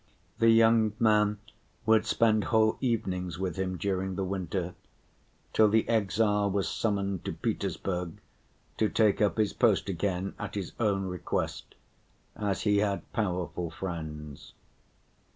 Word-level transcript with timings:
The 0.39 0.49
young 0.49 0.93
man 0.97 1.37
would 1.85 2.07
spend 2.07 2.45
whole 2.45 2.79
evenings 2.81 3.37
with 3.37 3.55
him 3.55 3.77
during 3.77 4.15
that 4.15 4.23
winter, 4.23 4.73
till 5.53 5.69
the 5.69 5.87
exile 5.87 6.49
was 6.49 6.67
summoned 6.67 7.23
to 7.25 7.33
Petersburg 7.33 8.13
to 8.77 8.89
take 8.89 9.21
up 9.21 9.37
his 9.37 9.53
post 9.53 9.89
again 9.89 10.33
at 10.39 10.55
his 10.55 10.71
own 10.79 11.03
request, 11.05 11.75
as 12.35 12.61
he 12.63 12.79
had 12.79 13.13
powerful 13.13 13.69
friends. 13.69 14.53